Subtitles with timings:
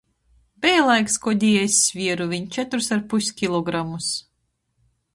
[0.65, 4.13] Beja laiks, kod i es svieru viņ četrus ar pus kilogramus...